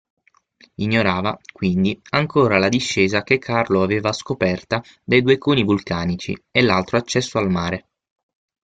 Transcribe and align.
Ignorava, 0.77 1.37
quindi, 1.53 2.01
ancora 2.09 2.57
la 2.57 2.69
discesa 2.69 3.21
che 3.21 3.37
Carlo 3.37 3.83
aveva 3.83 4.11
scoperta 4.13 4.83
dai 5.03 5.21
due 5.21 5.37
coni 5.37 5.63
vulcanici 5.63 6.35
e 6.49 6.63
l'altro 6.63 6.97
accesso 6.97 7.37
al 7.37 7.51
mare. 7.51 7.87